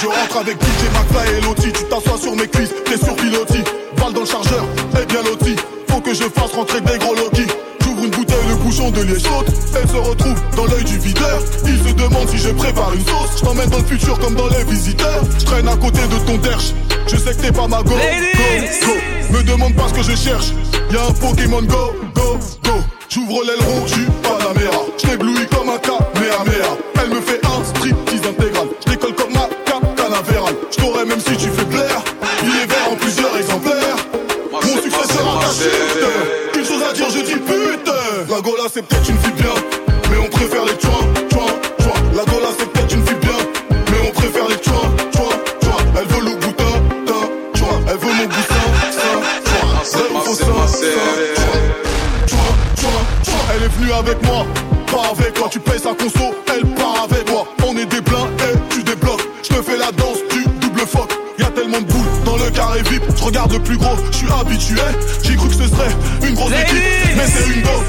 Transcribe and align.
Je 0.00 0.06
rentre 0.06 0.36
avec 0.36 0.56
DJ 0.62 0.92
Maxa 0.92 1.26
et 1.26 1.40
Loti 1.40 1.72
Tu 1.72 1.84
t'assois 1.84 2.18
sur 2.18 2.36
mes 2.36 2.46
cuisses, 2.46 2.70
t'es 2.84 2.96
sur 2.96 3.16
piloti 3.16 3.58
Balle 3.96 4.12
dans 4.12 4.20
le 4.20 4.26
chargeur, 4.26 4.64
t'es 4.94 5.04
bien 5.06 5.22
Lottie, 5.22 5.56
Faut 5.88 6.00
que 6.00 6.14
je 6.14 6.22
fasse 6.22 6.52
rentrer 6.52 6.80
des 6.80 6.98
gros 6.98 7.14
Loki. 7.14 7.46
J'ouvre 7.82 8.04
une 8.04 8.10
bouteille, 8.10 8.36
le 8.48 8.54
bouchon 8.56 8.90
de 8.90 9.02
l'eau 9.02 9.18
saute 9.18 9.48
Elle 9.74 9.88
se 9.88 9.96
retrouve 9.96 10.40
dans 10.56 10.66
l'œil 10.66 10.84
du 10.84 10.98
videur. 10.98 11.40
Il 11.64 11.78
se 11.78 11.92
demande 11.94 12.28
si 12.28 12.38
je 12.38 12.50
prépare 12.50 12.94
une 12.94 13.04
sauce. 13.04 13.38
Je 13.38 13.44
t'emmène 13.44 13.68
dans 13.70 13.78
le 13.78 13.84
futur 13.84 14.18
comme 14.18 14.34
dans 14.34 14.48
les 14.48 14.64
visiteurs. 14.64 15.22
Je 15.38 15.44
traîne 15.44 15.68
à 15.68 15.76
côté 15.76 16.00
de 16.02 16.26
ton 16.26 16.36
derche. 16.38 16.72
Je 17.06 17.16
sais 17.16 17.34
que 17.34 17.42
t'es 17.42 17.52
pas 17.52 17.66
ma 17.66 17.82
go, 17.82 17.90
go, 17.90 18.86
go. 18.86 18.92
Me 19.30 19.42
demande 19.42 19.74
pas 19.74 19.88
ce 19.88 19.94
que 19.94 20.02
je 20.02 20.16
cherche. 20.16 20.52
Y'a 20.92 21.04
un 21.04 21.12
Pokémon 21.12 21.62
Go, 21.62 21.92
Go, 22.14 22.38
Go. 22.64 22.80
J'ouvre 23.18 23.42
l'aileron, 23.42 23.84
j'suis 23.84 24.06
pas 24.22 24.38
la 24.38 24.54
mère. 24.54 24.80
J't'éblouis 24.96 25.44
comme 25.50 25.70
un 25.70 25.78
Kamehameha. 25.78 26.76
Elle 27.02 27.10
me 27.10 27.20
fait 27.20 27.44
un 27.44 27.64
striptease 27.64 28.07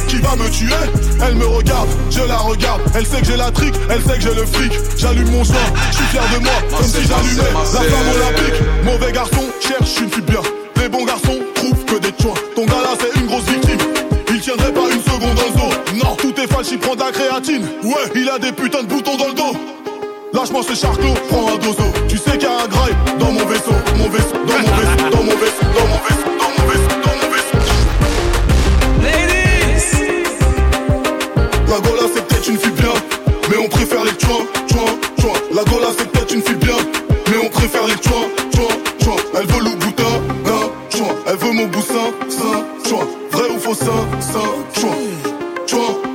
qui 0.07 0.17
va 0.17 0.35
me 0.35 0.49
tuer? 0.49 0.73
Elle 1.25 1.35
me 1.35 1.45
regarde, 1.45 1.89
je 2.09 2.21
la 2.21 2.37
regarde. 2.37 2.81
Elle 2.95 3.05
sait 3.05 3.19
que 3.21 3.25
j'ai 3.25 3.37
la 3.37 3.51
trique, 3.51 3.75
elle 3.89 4.01
sait 4.01 4.17
que 4.17 4.21
j'ai 4.21 4.35
le 4.35 4.45
fric. 4.45 4.73
J'allume 4.97 5.29
mon 5.31 5.43
joint, 5.43 5.55
je 5.91 5.95
suis 5.95 6.05
fier 6.05 6.23
de 6.33 6.43
moi, 6.43 6.53
comme 6.69 6.87
si 6.87 7.01
j'allumais 7.07 7.53
la 7.53 7.81
flamme 7.81 8.09
olympique. 8.15 8.61
Mauvais 8.83 9.11
garçon, 9.11 9.43
cherche 9.59 9.99
une 10.01 10.09
fille 10.09 10.21
bien. 10.23 10.41
Les 10.81 10.89
bons 10.89 11.05
garçons 11.05 11.39
trouvent 11.55 11.85
que 11.85 11.99
des 11.99 12.13
choix. 12.21 12.33
Ton 12.55 12.65
gars 12.65 12.81
là, 12.81 12.95
c'est 12.99 13.19
une 13.19 13.27
grosse 13.27 13.43
victime. 13.43 13.77
Il 14.29 14.39
tiendrait 14.39 14.73
pas 14.73 14.89
une 14.91 15.01
seconde 15.01 15.35
dans 15.35 15.45
le 15.45 15.71
dos. 15.71 16.03
Non, 16.03 16.15
tout 16.15 16.33
est 16.39 16.47
falche, 16.47 16.67
il 16.71 16.79
prend 16.79 16.95
de 16.95 17.01
la 17.01 17.11
créatine. 17.11 17.65
Ouais, 17.83 18.11
il 18.15 18.29
a 18.29 18.39
des 18.39 18.51
putains 18.51 18.83
de 18.83 18.87
boutons 18.87 19.17
dans 19.17 19.27
le 19.27 19.33
dos. 19.33 19.57
Lâche-moi 20.33 20.61
ce 20.67 20.75
charclos, 20.75 21.15
prends 21.29 21.53
un 21.53 21.57
dozo. 21.57 21.83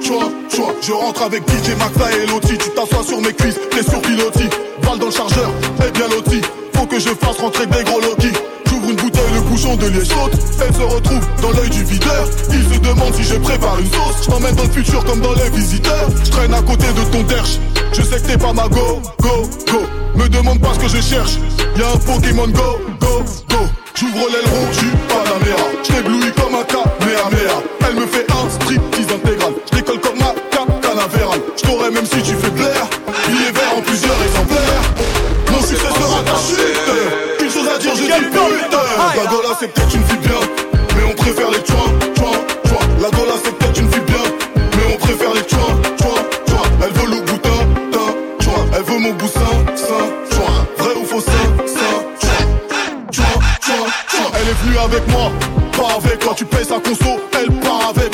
Tuin, 0.04 0.28
tuin. 0.50 0.74
Je 0.82 0.92
rentre 0.92 1.22
avec 1.22 1.42
DJ 1.48 1.70
McFly 1.78 2.22
et 2.22 2.26
Loti. 2.26 2.58
Tu 2.58 2.68
t'assois 2.70 3.02
sur 3.04 3.20
mes 3.22 3.32
cuisses, 3.32 3.58
t'es 3.70 3.82
sur 3.82 4.02
pilotis. 4.02 4.50
Balle 4.82 4.98
dans 4.98 5.06
le 5.06 5.12
chargeur, 5.12 5.50
et 5.80 5.90
bien 5.92 6.08
loti. 6.08 6.42
Faut 6.74 6.84
que 6.84 6.98
je 7.00 7.08
fasse 7.08 7.38
rentrer 7.38 7.66
des 7.66 7.82
gros 7.84 8.00
Loki. 8.00 8.28
J'ouvre 8.66 8.90
une 8.90 8.96
bouteille, 8.96 9.32
le 9.32 9.40
bouchon 9.40 9.76
de 9.76 9.86
liège 9.86 10.08
saute. 10.08 10.32
Elle 10.60 10.74
se 10.74 10.82
retrouve 10.82 11.26
dans 11.40 11.52
l'œil 11.52 11.70
du 11.70 11.84
videur. 11.84 12.28
Il 12.50 12.74
se 12.74 12.80
demande 12.80 13.14
si 13.14 13.24
je 13.24 13.36
prépare 13.36 13.80
une 13.80 13.86
sauce. 13.86 14.24
Je 14.24 14.30
dans 14.30 14.62
le 14.62 14.70
futur 14.70 15.04
comme 15.06 15.20
dans 15.20 15.32
les 15.32 15.48
visiteurs. 15.50 16.08
Je 16.22 16.30
traîne 16.30 16.52
à 16.52 16.60
côté 16.60 16.86
de 16.86 17.10
ton 17.10 17.22
derche. 17.22 17.58
Je 17.92 18.02
sais 18.02 18.20
que 18.20 18.26
t'es 18.26 18.38
pas 18.38 18.52
ma 18.52 18.68
go, 18.68 19.00
go, 19.22 19.48
go. 19.72 19.80
Me 20.16 20.28
demande 20.28 20.60
pas 20.60 20.74
ce 20.74 20.80
que 20.80 20.88
je 20.88 21.00
cherche. 21.00 21.38
Y'a 21.78 21.88
un 21.88 21.96
Pokémon 21.96 22.48
Go, 22.48 22.78
go, 23.00 23.24
go. 23.48 23.56
C'est 39.64 39.72
peut-être 39.72 39.94
une 39.94 40.04
fille 40.04 40.18
bien. 40.18 40.40
Mais 40.96 41.04
on 41.04 41.14
préfère 41.14 41.50
les 41.50 41.62
tuins, 41.62 41.76
tuins, 42.14 42.38
tuins. 42.64 42.86
La 43.00 43.10
Gola 43.10 43.32
c'est 43.42 43.54
peut-être 43.56 43.80
une 43.80 43.90
fille 43.90 44.02
bien. 44.02 44.24
Mais 44.56 44.94
on 44.94 44.98
préfère 44.98 45.34
les 45.34 45.42
tuins, 45.42 45.80
tuins, 45.96 46.22
tuins. 46.46 46.68
Elle 46.82 46.92
veut 46.92 47.10
le 47.14 47.20
boutin, 47.22 47.60
tin, 47.92 48.10
tuin. 48.40 48.66
Elle 48.76 48.82
veut 48.82 48.98
mon 48.98 49.12
boussin, 49.14 49.40
tuin. 49.76 50.66
Vrai 50.78 50.94
ou 51.00 51.04
faux, 51.06 51.20
sein, 51.20 51.32
tuin. 51.66 52.36
Tuin, 53.10 53.24
tuin, 53.60 53.84
tuin. 54.10 54.30
Elle 54.34 54.48
est 54.48 54.64
venue 54.64 54.78
avec 54.78 55.08
moi, 55.08 55.30
pas 55.76 55.94
avec 55.96 56.18
toi. 56.18 56.34
Tu 56.36 56.44
payes 56.44 56.64
sa 56.64 56.80
conso, 56.80 57.20
elle 57.32 57.52
part 57.60 57.92
avec 57.96 58.13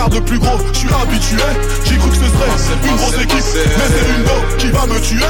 regarde 0.00 0.14
le 0.14 0.20
plus 0.22 0.38
gros, 0.38 0.58
je 0.72 0.78
suis 0.78 0.88
habitué. 0.88 1.36
J'ai 1.84 1.96
cru 1.96 2.08
que 2.08 2.16
ce 2.16 2.22
serait 2.22 2.88
une 2.88 2.96
grosse 2.96 3.14
équipe, 3.16 3.44
mais 3.76 3.84
c'est 3.90 4.16
une 4.16 4.24
go 4.24 4.56
qui 4.58 4.66
va 4.68 4.86
me 4.86 5.00
tuer. 5.00 5.24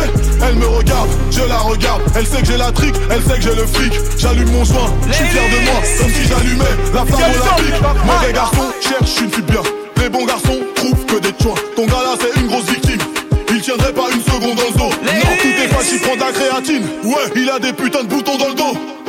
Elle 0.46 0.54
me 0.56 0.66
regarde, 0.66 1.10
je 1.30 1.42
la 1.42 1.58
regarde. 1.58 2.02
Elle 2.14 2.26
sait 2.26 2.40
que 2.40 2.46
j'ai 2.46 2.56
la 2.56 2.70
trique, 2.70 2.94
elle 3.10 3.22
sait 3.22 3.36
que 3.36 3.42
j'ai 3.42 3.54
le 3.54 3.66
fric. 3.66 3.92
J'allume 4.16 4.50
mon 4.52 4.64
joint, 4.64 4.92
je 5.08 5.12
suis 5.12 5.26
fier 5.26 5.42
de 5.42 5.64
moi, 5.64 5.80
comme 5.98 6.10
si 6.10 6.24
j'allumais 6.28 6.76
la 6.94 7.04
flamme 7.04 7.22
olympique. 7.22 7.82
Mauvais 8.04 8.32
garçon, 8.32 8.66
cherche 8.80 9.20
une 9.20 9.30
fille 9.30 9.42
bien. 9.42 9.62
Les 10.00 10.08
bons 10.08 10.24
garçons 10.24 10.58
trouvent 10.76 11.06
que 11.06 11.18
des 11.18 11.34
choix. 11.42 11.54
Ton 11.74 11.86
gars 11.86 12.02
là, 12.04 12.14
c'est 12.20 12.40
une 12.40 12.46
grosse 12.46 12.66
victime. 12.66 13.00
Il 13.52 13.60
tiendrait 13.60 13.92
pas 13.92 14.08
une 14.14 14.22
seconde 14.22 14.56
dans 14.56 14.70
le 14.70 14.78
dos. 14.78 14.96
Non, 15.02 15.36
tout 15.42 15.48
est 15.48 15.68
facile, 15.68 15.98
il 16.00 16.00
prend 16.00 16.14
de 16.14 16.20
la 16.20 16.32
créatine. 16.32 16.84
Ouais, 17.04 17.32
il 17.34 17.50
a 17.50 17.58
des 17.58 17.72
putains 17.72 18.04
de 18.04 18.08
boutons 18.08 18.38
dans 18.38 18.48
le 18.48 18.54
dos. 18.54 18.99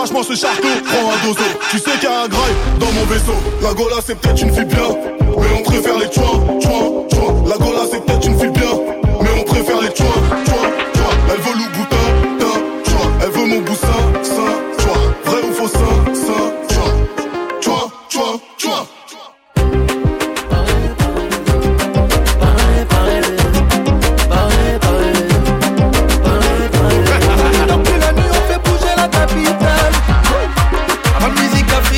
Lâche-moi 0.00 0.22
ce 0.24 0.34
charcot, 0.34 0.66
prends 0.86 1.12
un 1.12 1.26
dozo. 1.26 1.44
Tu 1.70 1.78
sais 1.78 1.90
qu'il 1.90 2.04
y 2.04 2.06
a 2.06 2.22
un 2.22 2.28
graille 2.28 2.54
dans 2.78 2.90
mon 2.90 3.04
vaisseau. 3.04 3.34
La 3.60 3.74
Gola 3.74 3.96
c'est 4.02 4.14
peut-être 4.18 4.40
une 4.40 4.54
fille 4.54 4.64
bien, 4.64 4.96
mais 5.20 5.46
on 5.58 5.62
préfère 5.62 5.98
les 5.98 6.08
tuins, 6.08 6.40
tuins, 6.58 7.04
tuins. 7.10 7.19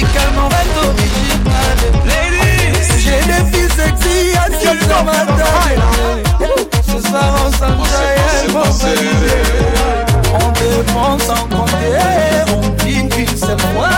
Va 0.04 0.62
original. 0.88 1.76
J'ai 2.98 3.20
des 3.26 3.42
filles 3.50 3.70
sexy 3.70 4.18
à 4.36 4.38
6 4.50 4.90
heures 4.90 5.04
matin. 5.04 5.52
Ce 6.86 7.08
soir, 7.08 7.30
on 7.44 7.50
s'enjaille, 7.52 8.20
elles 8.44 8.50
vont 8.50 8.70
valider. 8.70 9.42
On 10.34 10.46
dépense 10.52 11.22
sans 11.22 11.44
compter. 11.48 11.96
On 12.54 12.84
dîne 12.84 13.08
qu'une 13.08 13.36
seule 13.36 13.60
fois. 13.60 13.90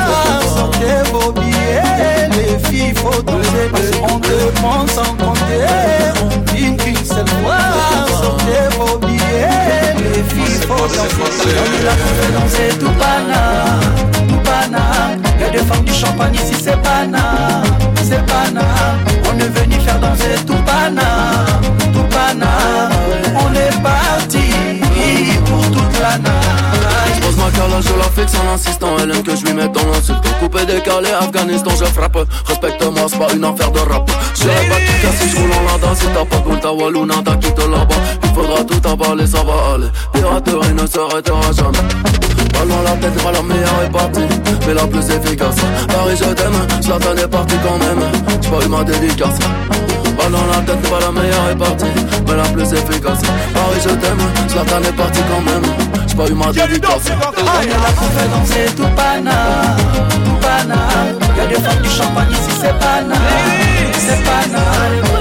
Sortez 0.56 1.03
vos 1.12 1.31
billets. 1.33 2.29
Les 2.31 2.55
filles, 2.69 2.95
faut 2.95 3.23
doser. 3.23 3.67
On 4.03 4.19
dépense 4.19 4.91
sans 4.93 5.12
compter. 5.15 5.67
On 6.23 6.53
dîne 6.53 6.77
qu'une 6.77 7.05
seule 7.05 7.29
fois. 7.29 7.62
Sortez 8.21 8.67
vos 8.77 8.99
billets. 8.99 9.95
Les 9.99 10.23
filles, 10.35 10.61
faut 10.67 10.87
doser. 10.87 11.01
On 11.21 11.81
est 11.81 11.85
là 11.85 11.93
pour 11.93 12.12
faire 12.17 12.33
danser 12.41 12.69
tout 12.79 12.94
ici, 16.32 16.55
c'est 16.62 16.81
pana. 16.82 17.62
C'est 17.97 18.25
pana. 18.26 18.62
On 19.31 19.38
est 19.38 19.49
venu 19.49 19.75
faire 19.81 19.99
danser 20.00 20.37
tout 20.47 20.62
pana. 20.65 21.47
Tout 21.93 22.05
pana. 22.11 22.88
On 23.37 23.53
est 23.55 23.82
parti 23.82 24.81
pour 25.44 25.65
toute 25.71 26.00
la 26.00 26.19
night. 26.19 27.21
Pose 27.23 27.37
ma 27.37 27.50
calage, 27.50 27.85
je 27.85 27.99
la 27.99 28.05
fixe 28.05 28.35
en 28.38 28.55
insistant 28.55 28.97
Elle 29.03 29.11
aime 29.12 29.23
que 29.23 29.35
je 29.35 29.44
lui 29.44 29.55
mette 29.55 29.73
dans 29.73 29.87
l'insulte 29.87 30.21
Coupé, 30.41 30.67
décalé, 30.67 31.09
Afghanistan, 31.11 31.71
je 31.79 31.85
frappe 31.87 32.19
Respecte-moi, 32.47 33.06
c'est 33.09 33.19
pas 33.19 33.32
une 33.32 33.44
affaire 33.44 33.70
de 33.70 33.81
rap 33.81 34.11
Pas 34.44 34.81
qui 34.81 35.00
casse 35.02 35.20
si 35.20 35.29
je 35.31 35.37
roule 35.37 35.50
en 35.52 35.73
lada. 35.73 35.94
Si 35.94 36.06
t'as 36.06 36.25
pas 36.25 36.38
goût, 36.38 36.56
ta 36.56 36.73
wallouna, 36.73 37.14
t'as 37.25 37.37
quitté 37.37 37.62
là-bas. 37.62 37.94
Il 38.23 38.31
faudra 38.31 38.64
tout 38.64 38.88
avaler, 38.88 39.26
ça 39.26 39.38
va 39.38 39.75
aller. 39.75 39.88
Piraterie 40.12 40.75
ne 40.75 40.87
s'arrêtera 40.87 41.52
jamais. 41.52 42.14
Dans 42.69 42.82
la 42.82 42.93
tête, 42.93 43.23
pas 43.23 43.31
la 43.31 43.43
meilleure 43.43 43.82
est 43.85 43.91
partie 43.93 44.23
Mais 44.67 44.73
la 44.73 44.87
plus 44.87 45.05
efficace 45.11 45.56
Paris, 45.88 46.17
je 46.19 46.32
t'aime, 46.32 46.55
Zlatan 46.81 47.17
est 47.17 47.29
parti 47.29 47.56
quand 47.62 47.79
même. 47.79 48.00
J'ai 48.41 48.49
pas 48.49 48.64
eu 48.64 48.69
ma 48.69 48.82
dédicace. 48.85 49.38
Pas 50.17 50.31
dans 50.31 50.46
la 50.46 50.62
tête, 50.62 50.81
pas 50.88 51.00
la 51.00 51.12
meilleure 51.12 51.50
est 51.50 51.56
partie, 51.56 51.85
mais 52.26 52.37
la 52.37 52.44
plus 52.44 52.73
efficace. 52.73 53.20
Paris, 53.52 53.81
je 53.82 53.91
t'aime, 53.91 54.23
Zlatan 54.49 54.82
est 54.82 54.96
parti 54.96 55.20
quand 55.29 55.43
même. 55.43 55.62
J'ai 56.08 56.14
pas 56.14 56.26
eu 56.26 56.35
ma 56.35 56.46
dédicace. 56.52 57.02
On 57.05 57.62
est 57.62 57.67
là 57.67 57.93
pour 57.96 58.08
faire 58.08 58.29
danser 58.31 58.75
tout 58.75 58.88
pana, 58.96 59.76
tout 60.25 60.38
pana. 60.41 60.76
Y'a 61.37 61.46
des 61.46 61.56
femmes 61.56 61.82
du 61.82 61.91
champagne 61.91 62.34
c'est 64.25 64.31
pana. 64.31 64.65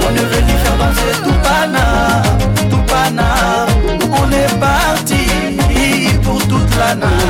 On 0.06 0.14
est 0.14 0.28
venu 0.34 0.52
faire 0.62 0.76
danser 0.78 1.22
tout 1.22 1.38
pana, 1.42 2.22
tout 2.70 2.84
pana. 2.86 3.66
On 4.10 4.30
est 4.30 4.60
parti 4.60 6.18
pour 6.22 6.40
toute 6.46 6.76
la 6.76 6.94
night. 6.94 7.23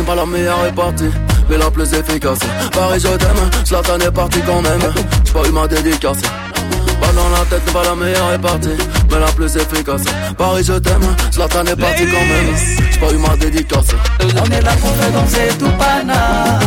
Tête, 0.00 0.06
pas 0.06 0.14
la 0.14 0.26
meilleure 0.26 0.66
est 0.66 0.72
partie, 0.72 1.10
mais 1.48 1.58
la 1.58 1.70
plus 1.70 1.92
efficace. 1.92 2.38
Paris, 2.72 3.00
je 3.00 3.16
t'aime, 3.16 3.50
Zlatan 3.64 3.98
est 3.98 4.10
parti 4.10 4.40
quand 4.46 4.62
même. 4.62 4.80
J'ai 5.24 5.32
pas 5.32 5.48
eu 5.48 5.52
ma 5.52 5.66
dédicace. 5.66 6.18
Pas 7.00 7.12
dans 7.12 7.28
la 7.30 7.44
tête, 7.48 7.72
pas 7.72 7.82
la 7.84 7.94
meilleure 7.94 8.32
est 8.32 8.38
partie, 8.38 8.76
mais 9.10 9.18
la 9.18 9.26
plus 9.26 9.56
efficace. 9.56 10.02
Paris, 10.36 10.64
je 10.64 10.74
t'aime, 10.74 11.16
Zlatan 11.32 11.66
est 11.66 11.76
parti 11.76 12.04
quand 12.06 12.26
même. 12.26 12.56
J'ai 12.92 12.98
pas 12.98 13.12
eu 13.12 13.18
ma 13.18 13.36
dédicace. 13.36 13.88
On 14.20 14.50
est 14.50 14.62
là 14.62 14.72
pour 14.80 14.90
faire 14.90 15.12
danser 15.12 15.48
tout 15.58 15.70
pana. 15.78 16.58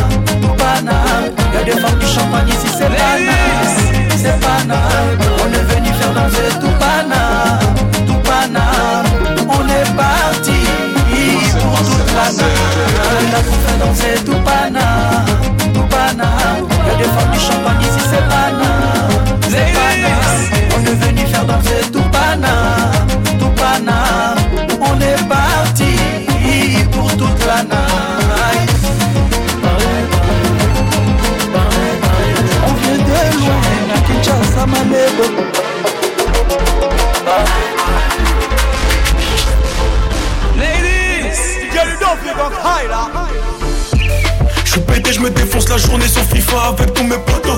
Défonce 45.54 45.68
la 45.68 45.78
journée 45.78 46.08
sur 46.08 46.22
FIFA 46.22 46.68
avec 46.68 46.92
tous 46.94 47.04
mes 47.04 47.16
potos. 47.16 47.52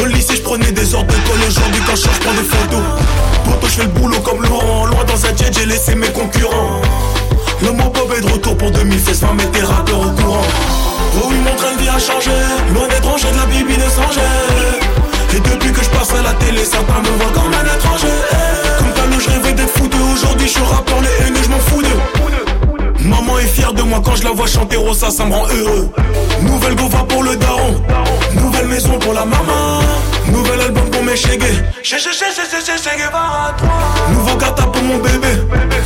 Au 0.00 0.06
lycée, 0.06 0.36
je 0.36 0.42
prenais 0.42 0.72
des 0.72 0.94
ordres 0.94 1.12
de 1.12 1.28
colle. 1.28 1.42
Aujourd'hui, 1.46 1.82
quand 1.86 1.96
je 1.96 2.02
change, 2.02 2.20
prends 2.20 2.32
des 2.32 2.48
photos. 2.48 2.82
Poto, 3.44 3.66
je 3.66 3.72
fais 3.72 3.82
le 3.82 3.88
boulot 3.88 4.20
comme 4.20 4.42
Laurent. 4.42 4.86
Loin 4.86 5.04
dans 5.04 5.26
un 5.26 5.36
jet, 5.36 5.52
j'ai 5.52 5.66
laissé 5.66 5.94
mes 5.94 6.08
concurrents. 6.08 6.80
Le 7.62 7.72
mot 7.72 7.90
Bob 7.90 8.12
est 8.16 8.20
de 8.20 8.32
retour 8.32 8.56
pour 8.56 8.70
2016, 8.70 9.20
20 9.20 9.32
mettre 9.34 9.50
tes 9.52 9.62
rappeurs 9.62 10.00
au 10.00 10.10
courant. 10.10 10.46
Oh 11.16 11.26
oui, 11.28 11.36
mon 11.44 11.54
train 11.56 11.74
de 11.74 11.82
vie 11.82 11.88
a 11.88 11.98
changé. 11.98 12.30
Loin 12.72 12.88
d'étranger, 12.88 13.28
de 13.30 13.36
la 13.36 13.46
bibi 13.46 13.76
de 13.76 13.88
Sanger. 13.90 14.20
Et 15.34 15.40
depuis 15.40 15.72
que 15.72 15.84
je 15.84 15.90
passe 15.90 16.12
à 16.12 16.22
la 16.22 16.32
télé, 16.34 16.64
certains 16.64 17.00
me 17.00 17.18
voient 17.18 17.32
comme 17.34 17.52
un 17.52 17.76
étranger. 17.76 18.14
Comme 18.78 18.92
talent, 18.92 19.20
je 19.20 19.30
rêvais 19.30 19.52
d'être 19.52 19.76
fouteux. 19.78 19.98
Aujourd'hui, 20.14 20.46
je 20.46 20.52
suis 20.52 20.62
rappeur, 20.62 21.00
les 21.02 21.26
haineux, 21.26 21.42
je 21.42 21.48
m'en 21.50 21.58
fous 21.58 21.82
d'eux. 21.82 22.45
Maman 23.06 23.38
est 23.38 23.46
fière 23.46 23.72
de 23.72 23.82
moi 23.82 24.00
quand 24.04 24.16
je 24.16 24.24
la 24.24 24.30
vois 24.32 24.46
chanter 24.46 24.76
Rosa, 24.76 25.10
ça 25.10 25.24
me 25.24 25.32
rend 25.32 25.46
heureux. 25.48 25.90
Nouvelle 26.42 26.74
gova 26.74 26.98
pour 27.08 27.22
le 27.22 27.36
daron, 27.36 27.82
nouvelle 28.34 28.66
maison 28.66 28.98
pour 28.98 29.14
la 29.14 29.24
maman, 29.24 29.80
nouvel 30.32 30.60
album 30.60 30.90
pour 30.90 31.02
mes 31.04 31.16
chégués. 31.16 31.62
Nouveau 34.10 34.36
gata 34.36 34.64
pour 34.64 34.82
mon 34.82 34.98
bébé, 34.98 35.28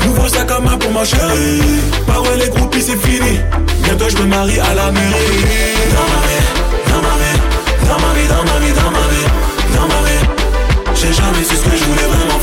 nouveau 0.06 0.28
sac 0.28 0.50
à 0.50 0.60
main 0.60 0.78
pour 0.78 0.90
ma 0.92 1.04
chérie. 1.04 1.60
Parole 2.06 2.38
les 2.38 2.48
groupies, 2.48 2.82
c'est 2.82 2.96
fini. 2.96 3.38
Bientôt 3.84 4.08
je 4.08 4.16
me 4.16 4.26
marie 4.26 4.58
à 4.58 4.74
la 4.74 4.90
mairie. 4.90 5.44
Dans 5.94 6.08
ma 6.12 6.20
vie, 6.26 6.44
dans 6.88 7.02
ma 7.06 7.14
vie, 7.20 7.38
dans 7.86 7.98
ma 8.00 8.14
vie, 8.14 8.28
dans 8.28 8.44
ma 8.44 8.58
vie, 8.58 8.72
dans 8.72 8.90
ma 8.90 9.04
vie, 9.12 9.28
dans 9.76 9.86
ma 9.86 10.00
vie. 10.08 10.24
J'ai 10.94 11.12
jamais 11.12 11.44
su 11.44 11.54
ce 11.56 11.62
que 11.62 11.76
je 11.76 11.84
voulais 11.84 12.08
vraiment 12.14 12.39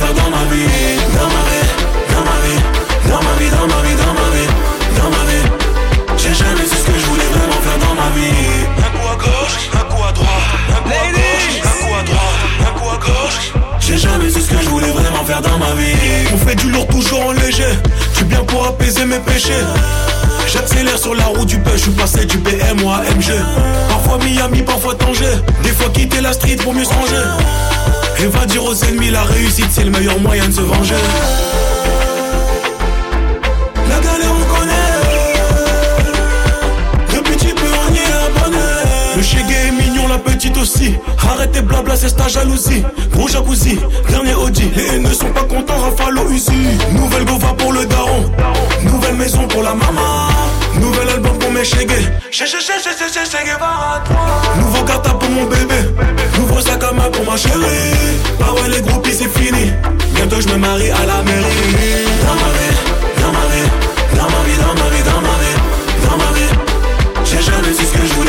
J'accélère 20.48 20.98
sur 20.98 21.14
la 21.14 21.26
route 21.26 21.48
du 21.48 21.58
bus, 21.58 21.74
je 21.76 21.82
suis 21.82 21.92
passé 21.92 22.26
du 22.26 22.40
BM 22.40 22.84
au 22.84 22.90
AMG. 22.90 23.34
Parfois 23.88 24.18
Miami, 24.26 24.64
parfois 24.64 24.96
Tanger. 24.96 25.26
Des 25.62 25.70
fois 25.70 25.90
quitter 25.90 26.22
la 26.22 26.34
street 26.34 26.56
pour 26.56 26.74
mieux 26.74 26.84
se 26.84 26.90
ranger. 26.90 27.24
Et 28.20 28.26
va 28.26 28.48
dire 28.48 28.64
aux 28.64 28.74
ennemis, 28.74 29.12
la 29.12 29.22
réussite 29.22 29.68
c'est 29.70 29.84
le 29.84 29.92
meilleur 29.92 30.20
moyen 30.20 30.48
de 30.48 30.54
se 30.54 30.62
venger. 30.62 30.96
La 33.88 34.00
galère 34.00 34.32
on 34.32 34.56
connaît. 34.56 34.74
Le 37.14 37.22
petit 37.22 37.48
y 37.48 37.52
abonné. 37.52 38.58
Le 39.18 39.22
chégué 39.22 39.54
est 39.68 39.72
mignon, 39.72 40.08
la 40.08 40.18
petite 40.18 40.58
aussi. 40.58 40.96
Arrêtez 41.30 41.62
blabla, 41.62 41.96
c'est 41.96 42.16
ta 42.16 42.28
jalousie. 42.28 42.84
Gros 43.12 43.28
jacuzzi, 43.28 43.78
dernier 44.10 44.34
Audi. 44.34 44.72
Les 44.76 44.96
haineux 44.96 45.14
sont 45.14 45.30
pas 45.30 45.44
contents, 45.44 45.80
Rafalo 45.80 46.28
Uzi. 46.32 46.54
Nouvelle 46.94 47.26
gova 47.26 47.54
pour 47.54 47.74
le 47.74 47.86
daron. 47.86 48.17
Guevara, 53.44 54.04
toi. 54.06 54.42
Nouveau 54.58 54.84
gata 54.84 55.12
pour 55.12 55.30
mon 55.30 55.46
bébé. 55.46 55.76
Nouveau 56.38 56.62
sac 56.62 56.84
à 56.84 56.92
main 56.92 57.10
pour 57.12 57.26
ma 57.26 57.38
chérie. 57.38 57.58
Bah 58.40 58.54
ouais, 58.54 58.70
les 58.70 58.82
groupies, 58.82 59.14
c'est 59.14 59.30
fini. 59.30 59.72
Bientôt 60.14 60.40
je 60.42 60.48
me 60.50 60.58
marie 60.58 60.92
à 60.92 61.06
la 61.06 61.24
mairie. 61.24 62.06
Dans 62.26 62.36
ma 62.36 62.50
vie, 62.58 62.78
dans 63.22 63.32
ma 63.32 63.46
vie, 63.52 63.70
dans 64.16 64.30
ma 64.30 64.42
vie, 64.46 64.58
dans 64.58 64.74
ma 64.74 64.90
vie, 64.90 65.04
dans 65.04 65.22
ma 65.22 65.36
vie, 65.42 65.58
dans 66.04 66.18
ma 66.18 66.30
vie. 66.38 66.52
J'ai 67.26 67.42
jamais 67.42 67.74
su 67.74 67.86
ce 67.86 67.92
que 67.94 68.06
je 68.08 68.14
voulais 68.14 68.27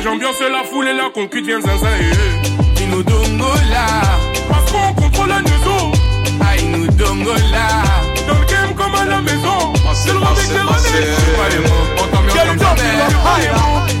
pas 0.00 0.08
j'ambiance 0.08 0.40
la 0.40 0.64
foule 0.64 0.88
et 0.88 0.94
la 0.94 1.10
conquête 1.10 1.44
vient 1.44 1.60
zaza, 1.60 1.88
yeah. 1.98 2.82
Ino 2.82 3.02
dongola. 3.02 3.86
Parce 4.48 4.72
qu'on 4.72 4.94
contrôle 4.94 5.28
la 5.28 5.40
maison. 5.42 5.92
Ah, 6.40 6.56
Ino 6.56 6.86
dongola. 6.92 7.82
Dans 8.26 8.38
le 8.38 8.46
game 8.46 8.74
comme 8.74 8.94
à 8.94 9.04
la 9.04 9.20
maison. 9.20 9.72
C'est 9.94 10.12
le. 10.12 10.20
J'ai 10.20 11.36
pas 11.36 11.48
les 11.50 11.58
mots. 11.58 11.86
On 11.98 12.16
t'ambiance 12.16 12.38
comme 12.38 12.58
ça. 12.58 12.74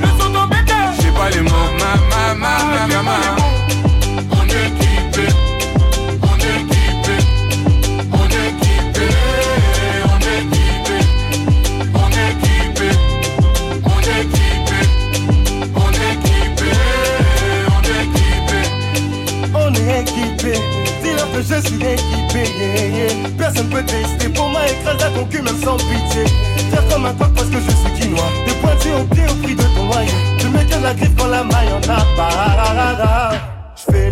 Le 0.00 0.22
son 0.22 0.30
dans 0.30 0.48
cœurs. 0.48 0.92
J'ai 1.00 1.10
pas 1.10 1.30
les 1.30 1.40
mots. 1.40 1.50
Ma, 1.78 2.34
ma, 2.34 2.34
ma, 2.34 2.64
ma, 2.64 2.86
ma, 2.86 3.02
ma. 3.02 3.49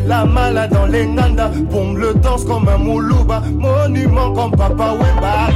La 0.08 0.24
malade 0.24 0.72
dans 0.72 0.86
les 0.86 1.06
nanda, 1.06 1.48
bombe 1.70 1.98
le 1.98 2.14
danse 2.14 2.44
comme 2.44 2.66
un 2.68 2.78
moulouba, 2.78 3.42
monument 3.50 4.32
comme 4.32 4.52
Papa 4.52 4.94
Wemba. 4.94 5.48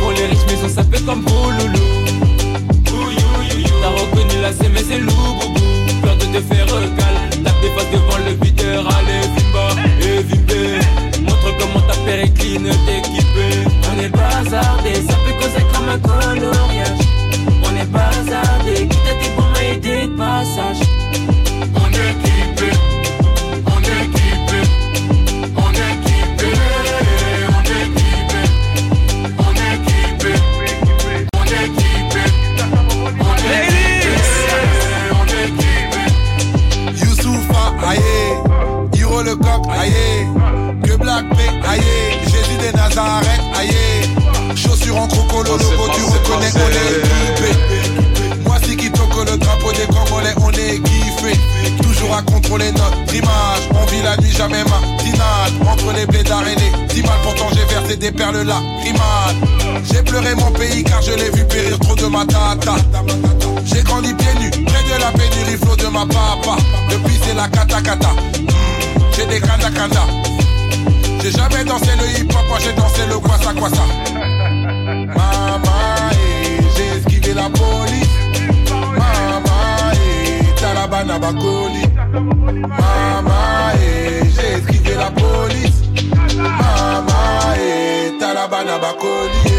Pour 0.00 0.12
les 0.12 0.26
riches 0.26 0.46
maisons 0.46 0.68
ça 0.68 0.84
fait 0.84 1.04
comme 1.04 1.22
Bouloulou. 1.22 1.78
T'as 3.82 3.88
reconnu 3.88 4.40
la 4.40 4.52
C 4.52 4.70
mais 4.72 4.82
c'est 4.88 5.00
loup 5.00 5.10
Peur 6.02 6.16
de 6.16 6.26
te 6.26 6.40
faire 6.40 6.66
recal. 6.66 7.14
Tape 7.44 7.60
des 7.60 7.70
fois 7.70 7.82
devant 7.92 8.18
le 8.24 8.44
videur 8.44 8.84
Allez 8.86 9.26
Vimba 9.34 9.66
et 10.00 10.22
Vimbe. 10.22 10.82
Montre 11.22 11.56
comment 11.58 11.80
ta 11.86 11.94
péricline 12.04 12.68
t'équiper 12.86 13.68
On 13.92 14.00
est 14.00 14.08
bazardé 14.08 14.94
Ça 15.08 15.16
peut 15.26 15.34
causer 15.40 15.64
comme 15.72 15.88
un 15.88 15.98
coloriage 15.98 17.01
le 39.32 39.36
coq, 39.36 39.62
aïe, 39.72 40.26
que 40.84 40.96
Black 40.96 41.24
P, 41.30 41.36
aïe, 41.68 41.80
Jésus 42.24 42.58
des 42.60 42.76
Nazareth, 42.76 43.40
aïe, 43.58 44.56
chaussures 44.56 44.96
en 44.96 45.06
croco, 45.06 45.42
le 45.42 45.50
logo, 45.50 45.88
tu 45.94 46.02
reconnais, 46.04 46.52
on 46.54 46.68
est. 46.68 48.44
Moi, 48.44 48.56
si 48.64 48.76
qui 48.76 48.90
toque 48.90 49.30
le 49.30 49.36
drapeau 49.38 49.72
des 49.72 49.86
Congolais, 49.86 50.34
on 50.42 50.50
est 50.50 50.82
kiffé. 50.82 51.38
Toujours 51.82 52.14
à 52.14 52.22
contrôler 52.22 52.72
notre 52.72 53.14
image, 53.14 53.62
on 53.70 53.86
vit 53.86 54.02
la 54.02 54.16
nuit, 54.18 54.32
jamais 54.32 54.64
matinale. 54.64 55.52
Entre 55.66 55.92
les 55.94 56.06
blédards 56.06 56.46
et 56.46 56.56
les 56.56 56.94
dix 56.94 57.02
mal, 57.02 57.18
pourtant 57.22 57.48
j'ai 57.54 57.74
versé 57.74 57.96
des 57.96 58.12
perles 58.12 58.42
là, 58.42 58.60
rimade. 58.84 59.84
J'ai 59.90 60.02
pleuré 60.02 60.34
mon 60.34 60.50
pays 60.50 60.84
car 60.84 61.00
je 61.00 61.12
l'ai 61.12 61.30
vu 61.30 61.44
périr 61.46 61.78
trop 61.78 61.94
de 61.94 62.06
ma 62.06 62.26
tata. 62.26 62.74
J'ai 63.64 63.82
grandi 63.82 64.12
pieds 64.14 64.34
nus, 64.40 64.50
près 64.50 64.82
de 64.82 65.00
la 65.00 65.10
pénurie, 65.12 65.56
flot 65.56 65.76
de 65.76 65.86
ma 65.86 66.04
papa. 66.06 66.56
Depuis 66.90 67.18
c'est 67.24 67.34
la 67.34 67.48
kata 67.48 67.80
J'ai 71.22 71.30
jamais 71.30 71.64
dansé 71.64 71.86
le 71.96 72.20
hip 72.20 72.30
hop, 72.34 72.48
moi 72.48 72.58
j'ai 72.60 72.72
dansé 72.74 73.06
le 73.08 73.18
kwasa 73.18 73.54
kwasa. 73.54 73.82
Maman, 75.06 76.10
eh, 76.12 76.60
j'ai 76.76 76.98
esquivé 76.98 77.32
la 77.32 77.48
police. 77.48 78.10
Maman, 78.70 79.92
eh, 79.94 80.60
Talabana 80.60 81.18
Bakoli. 81.18 81.84
Maman, 82.68 83.72
eh, 83.80 84.22
j'ai 84.34 84.58
esquivé 84.58 84.94
la 84.96 85.10
police. 85.10 85.80
Maman, 86.36 87.54
eh, 87.56 88.12
Talabana 88.20 88.78
Bakoli. 88.78 89.51